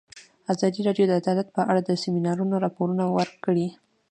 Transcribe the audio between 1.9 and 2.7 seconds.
سیمینارونو